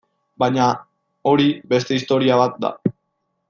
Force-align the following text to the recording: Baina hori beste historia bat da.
Baina 0.43 0.65
hori 1.33 1.47
beste 1.75 2.01
historia 2.01 2.41
bat 2.43 2.61
da. 2.67 2.73